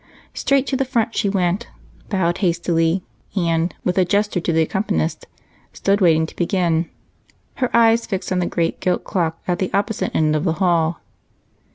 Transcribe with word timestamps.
Straight 0.33 0.65
to 0.65 0.75
the 0.75 0.83
front 0.83 1.15
she 1.15 1.29
went, 1.29 1.67
bowed 2.09 2.39
hastily, 2.39 3.03
and, 3.37 3.71
with 3.83 3.99
a 3.99 4.03
gesture 4.03 4.39
to 4.39 4.51
the 4.51 4.63
accompanist, 4.63 5.27
stood 5.73 6.01
waiting 6.01 6.25
to 6.25 6.35
begin, 6.35 6.89
her 7.57 7.69
eyes 7.71 8.07
fixed 8.07 8.31
on 8.31 8.39
the 8.39 8.47
great 8.47 8.79
gilt 8.79 9.03
clock 9.03 9.39
at 9.47 9.59
the 9.59 9.69
opposite 9.75 10.09
end 10.15 10.35
of 10.35 10.43
the 10.43 10.53
hall. 10.53 11.01